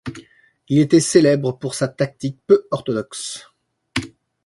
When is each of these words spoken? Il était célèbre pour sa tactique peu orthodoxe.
Il 0.67 0.79
était 0.79 0.99
célèbre 0.99 1.59
pour 1.59 1.75
sa 1.75 1.87
tactique 1.87 2.39
peu 2.47 2.67
orthodoxe. 2.71 3.51